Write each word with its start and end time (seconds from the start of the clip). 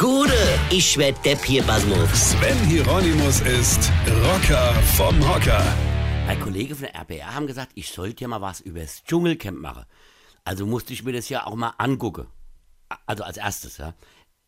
Gude, 0.00 0.32
ich 0.70 0.96
werd 0.96 1.22
Depp 1.26 1.44
hier, 1.44 1.62
Basmus. 1.62 2.30
Sven 2.30 2.56
Hieronymus 2.64 3.42
ist 3.42 3.92
Rocker 4.24 4.72
vom 4.96 5.14
Hocker. 5.28 5.62
Ein 6.26 6.40
Kollege 6.40 6.74
von 6.74 6.86
der 6.86 6.94
RPR 6.94 7.34
haben 7.34 7.46
gesagt, 7.46 7.72
ich 7.74 7.90
sollte 7.90 8.22
ja 8.22 8.28
mal 8.28 8.40
was 8.40 8.60
über 8.60 8.80
das 8.80 9.04
Dschungelcamp 9.04 9.58
machen. 9.58 9.84
Also 10.42 10.64
musste 10.64 10.94
ich 10.94 11.04
mir 11.04 11.12
das 11.12 11.28
ja 11.28 11.46
auch 11.46 11.54
mal 11.54 11.74
angucken. 11.76 12.28
Also 13.04 13.24
als 13.24 13.36
erstes, 13.36 13.76
ja. 13.76 13.92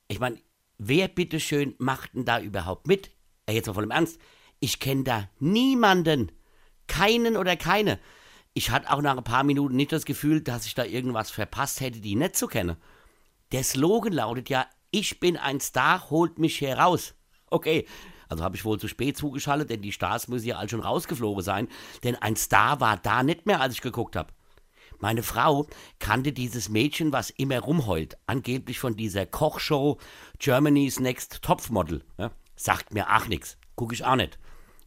Ich 0.09 0.21
meine, 0.21 0.39
wer 0.79 1.07
bitteschön 1.09 1.75
macht 1.77 2.15
denn 2.15 2.25
da 2.25 2.41
überhaupt 2.41 2.87
mit? 2.87 3.11
Jetzt 3.47 3.67
mal 3.67 3.75
voll 3.75 3.85
im 3.85 3.91
Ernst. 3.91 4.19
Ich 4.59 4.81
kenne 4.81 5.05
da 5.05 5.29
niemanden. 5.39 6.33
Keinen 6.87 7.37
oder 7.37 7.57
keine. 7.57 7.99
Ich 8.55 8.71
hatte 8.71 8.91
auch 8.91 9.03
nach 9.03 9.19
ein 9.19 9.25
paar 9.25 9.45
Minuten 9.45 9.77
nicht 9.77 9.93
das 9.93 10.07
Gefühl, 10.07 10.41
dass 10.41 10.65
ich 10.65 10.75
da 10.75 10.87
irgendwas 10.87 11.31
verpasst 11.31 11.83
hätte, 11.83 12.01
die 12.01 12.17
nicht 12.17 12.37
zu 12.37 12.47
kennen. 12.47 12.79
Der 13.53 13.65
Slogan 13.65 14.15
lautet 14.15 14.49
ja, 14.49 14.67
ich 14.93 15.19
bin 15.19 15.37
ein 15.37 15.59
Star, 15.59 16.11
holt 16.11 16.39
mich 16.39 16.61
heraus. 16.61 17.15
Okay, 17.51 17.87
also 18.29 18.45
habe 18.45 18.57
ich 18.57 18.65
wohl 18.65 18.79
zu 18.79 18.89
spät 18.89 19.17
zugeschaltet, 19.17 19.71
denn 19.71 19.83
die 19.83 19.93
Stars 19.93 20.29
müssen 20.29 20.47
ja 20.47 20.57
alle 20.57 20.69
schon 20.69 20.81
rausgeflogen 20.81 21.43
sein, 21.43 21.69
denn 22.05 22.15
ein 22.17 22.37
Star 22.37 22.81
war 22.81 22.97
da 22.97 23.23
nicht 23.23 23.47
mehr, 23.47 23.61
als 23.61 23.75
ich 23.75 23.81
geguckt 23.81 24.17
habe. 24.17 24.33
Meine 24.99 25.23
Frau 25.23 25.67
kannte 25.99 26.33
dieses 26.33 26.69
Mädchen, 26.69 27.13
was 27.13 27.31
immer 27.31 27.59
rumheult, 27.59 28.17
angeblich 28.27 28.79
von 28.79 28.97
dieser 28.97 29.27
Kochshow 29.27 29.99
Germany's 30.39 31.01
Next 31.01 31.43
Topmodel. 31.43 32.05
Ja? 32.19 32.31
Sagt 32.55 32.95
mir 32.95 33.15
auch 33.15 33.27
nix, 33.27 33.59
gucke 33.75 33.95
ich 33.95 34.05
auch 34.05 34.17
nicht. 34.17 34.39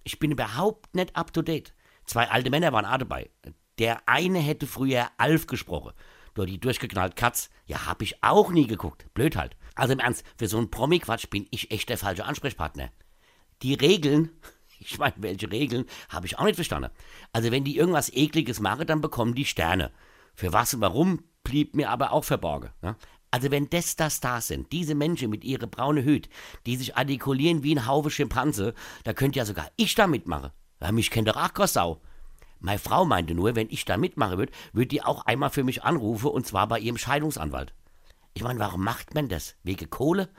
Ich 0.04 0.20
bin 0.20 0.32
überhaupt 0.32 0.96
nicht 0.96 1.16
up 1.16 1.34
to 1.34 1.42
date. 1.42 1.74
Zwei 2.06 2.30
alte 2.30 2.50
Männer 2.50 2.72
waren 2.72 2.86
auch 2.86 2.98
dabei. 2.98 3.30
Der 3.78 4.08
eine 4.08 4.40
hätte 4.40 4.68
früher 4.68 5.10
Alf 5.18 5.48
gesprochen. 5.48 5.92
Nur 6.38 6.46
die 6.46 6.60
durchgeknallt 6.60 7.16
Katz, 7.16 7.50
ja, 7.66 7.86
hab 7.86 8.02
ich 8.02 8.24
auch 8.24 8.52
nie 8.52 8.68
geguckt. 8.68 9.06
Blöd 9.14 9.36
halt. 9.36 9.58
Also 9.76 9.94
im 9.94 10.00
Ernst, 10.00 10.26
für 10.38 10.48
so 10.48 10.58
einen 10.58 10.72
Promi-Quatsch 10.72 11.30
bin 11.30 11.48
ich 11.52 11.72
echt 11.72 11.90
der 11.90 11.98
falsche 11.98 12.26
Ansprechpartner. 12.26 12.90
Die 13.62 13.74
Regeln, 13.74 14.30
ich 14.80 14.98
meine, 14.98 15.14
welche 15.18 15.52
Regeln, 15.52 15.86
habe 16.10 16.26
ich 16.26 16.40
auch 16.40 16.46
nicht 16.46 16.56
verstanden. 16.56 16.90
Also 17.34 17.52
wenn 17.52 17.64
die 17.64 17.78
irgendwas 17.78 18.12
Ekliges 18.12 18.60
machen, 18.60 18.88
dann 18.88 19.02
bekommen 19.02 19.36
die 19.36 19.46
Sterne. 19.46 19.92
Für 20.34 20.54
was 20.54 20.74
und 20.74 20.82
warum, 20.82 21.24
blieb 21.44 21.76
mir 21.76 21.90
aber 21.90 22.12
auch 22.12 22.24
verborgen. 22.24 22.72
Ja? 22.82 22.96
Also 23.32 23.52
wenn 23.52 23.70
das 23.70 23.98
das 23.98 24.18
Stars 24.18 24.48
sind, 24.48 24.72
diese 24.72 24.96
Menschen 24.96 25.30
mit 25.30 25.44
ihrer 25.44 25.68
braune 25.68 26.04
Hüt, 26.04 26.30
die 26.66 26.78
sich 26.78 26.96
artikulieren 26.96 27.64
wie 27.64 27.76
ein 27.76 27.86
Haufe 27.86 28.10
Schimpanse, 28.10 28.74
da 29.04 29.14
könnte 29.14 29.40
ja 29.40 29.46
sogar 29.46 29.70
ich 29.76 29.94
da 29.96 30.08
mitmachen. 30.08 30.52
Ja, 30.82 30.92
mich 30.92 31.12
kennt 31.12 31.28
doch 31.28 31.36
auch 31.36 31.54
keine 31.54 31.68
Sau. 31.68 32.02
Meine 32.60 32.80
Frau 32.80 33.06
meinte 33.06 33.36
nur, 33.36 33.56
wenn 33.56 33.70
ich 33.70 33.86
da 33.86 33.98
mitmachen 33.98 34.38
würde, 34.38 34.54
würde 34.74 34.88
die 34.88 35.04
auch 35.04 35.26
einmal 35.26 35.50
für 35.50 35.64
mich 35.64 35.84
anrufen 35.84 36.28
und 36.28 36.48
zwar 36.48 36.68
bei 36.68 36.80
ihrem 36.80 36.98
Scheidungsanwalt. 36.98 37.74
Ich 38.36 38.44
meine, 38.44 38.60
warum 38.60 38.84
macht 38.84 39.16
man 39.16 39.30
das? 39.30 39.56
Wegen 39.64 39.90
Kohle? 39.90 40.30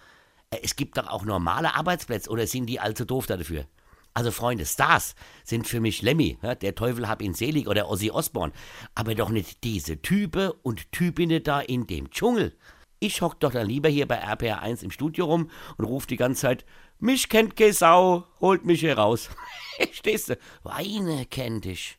Äh, 0.50 0.58
Es 0.62 0.76
gibt 0.76 0.98
doch 0.98 1.08
auch 1.08 1.24
normale 1.24 1.74
Arbeitsplätze 1.74 2.30
oder 2.30 2.46
sind 2.46 2.66
die 2.66 2.78
allzu 2.78 3.06
doof 3.06 3.26
dafür? 3.26 3.66
Also 4.12 4.30
Freunde, 4.30 4.64
Stars 4.64 5.14
sind 5.44 5.66
für 5.66 5.80
mich 5.80 6.02
Lemmy, 6.02 6.38
ja, 6.42 6.54
der 6.54 6.74
Teufel 6.74 7.08
hab 7.08 7.20
ihn 7.20 7.34
selig 7.34 7.68
oder 7.68 7.90
Ozzy 7.90 8.10
Osbourne, 8.10 8.52
aber 8.94 9.14
doch 9.14 9.28
nicht 9.30 9.62
diese 9.64 10.00
Type 10.00 10.54
und 10.62 10.90
Typinnen 10.92 11.42
da 11.42 11.60
in 11.60 11.86
dem 11.86 12.10
Dschungel. 12.10 12.56
Ich 12.98 13.20
hock 13.20 13.40
doch 13.40 13.52
dann 13.52 13.66
lieber 13.66 13.90
hier 13.90 14.06
bei 14.08 14.16
RPR 14.16 14.62
1 14.62 14.82
im 14.82 14.90
Studio 14.90 15.26
rum 15.26 15.50
und 15.76 15.84
ruf 15.84 16.06
die 16.06 16.16
ganze 16.16 16.42
Zeit, 16.42 16.64
mich 16.98 17.28
kennt 17.28 17.56
keine 17.56 18.24
holt 18.40 18.64
mich 18.64 18.80
hier 18.80 18.96
raus. 18.96 19.28
Stehst 19.92 20.30
du? 20.30 20.38
Weine 20.62 21.26
kennt 21.26 21.66
dich, 21.66 21.98